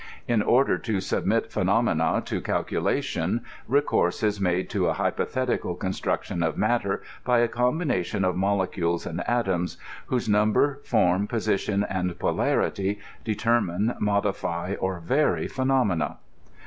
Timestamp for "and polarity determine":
11.83-13.93